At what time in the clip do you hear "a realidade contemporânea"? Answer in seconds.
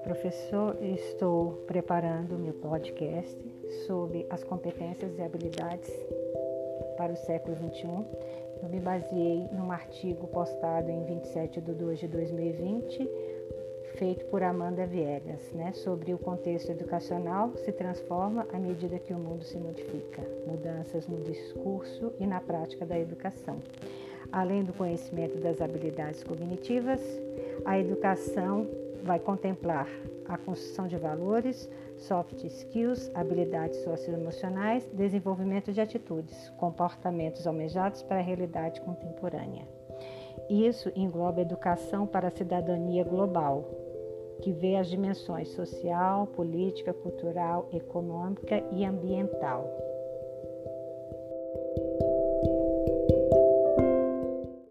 38.18-39.66